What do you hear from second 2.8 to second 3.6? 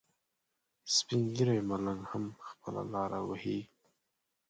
لاره وهي.